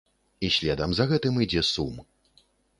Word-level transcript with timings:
І 0.47 0.49
следам 0.55 0.95
за 0.99 1.07
гэтым 1.13 1.39
ідзе 1.45 1.63
сум. 1.73 1.95